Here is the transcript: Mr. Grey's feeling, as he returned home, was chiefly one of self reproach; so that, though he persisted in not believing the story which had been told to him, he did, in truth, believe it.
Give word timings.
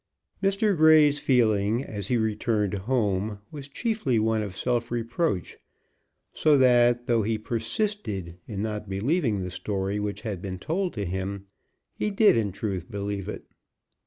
Mr. 0.41 0.75
Grey's 0.75 1.19
feeling, 1.19 1.83
as 1.83 2.07
he 2.07 2.17
returned 2.17 2.73
home, 2.73 3.37
was 3.51 3.67
chiefly 3.67 4.17
one 4.17 4.41
of 4.41 4.57
self 4.57 4.89
reproach; 4.89 5.59
so 6.33 6.57
that, 6.57 7.05
though 7.05 7.21
he 7.21 7.37
persisted 7.37 8.39
in 8.47 8.63
not 8.63 8.89
believing 8.89 9.43
the 9.43 9.51
story 9.51 9.99
which 9.99 10.21
had 10.21 10.41
been 10.41 10.57
told 10.57 10.91
to 10.95 11.05
him, 11.05 11.45
he 11.93 12.09
did, 12.09 12.35
in 12.35 12.51
truth, 12.51 12.89
believe 12.89 13.29
it. 13.29 13.45